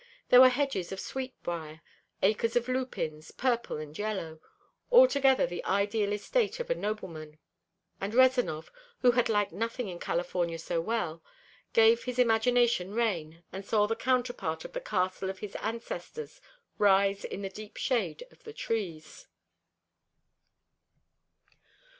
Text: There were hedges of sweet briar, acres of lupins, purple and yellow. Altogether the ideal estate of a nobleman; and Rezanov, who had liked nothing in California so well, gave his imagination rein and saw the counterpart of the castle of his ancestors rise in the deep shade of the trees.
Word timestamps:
There 0.29 0.41
were 0.41 0.49
hedges 0.49 0.91
of 0.91 0.99
sweet 0.99 1.35
briar, 1.43 1.81
acres 2.23 2.55
of 2.55 2.67
lupins, 2.67 3.29
purple 3.29 3.77
and 3.77 3.95
yellow. 3.95 4.41
Altogether 4.91 5.45
the 5.45 5.63
ideal 5.63 6.11
estate 6.11 6.59
of 6.59 6.71
a 6.71 6.73
nobleman; 6.73 7.37
and 8.01 8.15
Rezanov, 8.15 8.71
who 9.01 9.11
had 9.11 9.29
liked 9.29 9.51
nothing 9.51 9.89
in 9.89 9.99
California 9.99 10.57
so 10.57 10.81
well, 10.81 11.21
gave 11.73 12.05
his 12.05 12.17
imagination 12.17 12.95
rein 12.95 13.43
and 13.51 13.63
saw 13.63 13.85
the 13.85 13.95
counterpart 13.95 14.65
of 14.65 14.73
the 14.73 14.81
castle 14.81 15.29
of 15.29 15.37
his 15.37 15.55
ancestors 15.57 16.41
rise 16.79 17.23
in 17.23 17.43
the 17.43 17.49
deep 17.49 17.77
shade 17.77 18.23
of 18.31 18.41
the 18.43 18.53
trees. 18.53 19.27